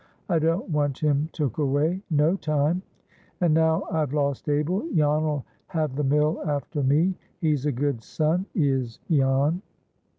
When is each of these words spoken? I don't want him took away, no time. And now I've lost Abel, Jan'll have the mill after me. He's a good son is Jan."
I 0.29 0.39
don't 0.39 0.67
want 0.67 0.97
him 0.97 1.29
took 1.31 1.59
away, 1.59 2.01
no 2.09 2.35
time. 2.35 2.81
And 3.39 3.53
now 3.53 3.83
I've 3.91 4.13
lost 4.13 4.49
Abel, 4.49 4.81
Jan'll 4.95 5.45
have 5.67 5.95
the 5.95 6.03
mill 6.03 6.41
after 6.47 6.81
me. 6.81 7.13
He's 7.37 7.67
a 7.67 7.71
good 7.71 8.01
son 8.01 8.47
is 8.55 8.97
Jan." 9.11 9.61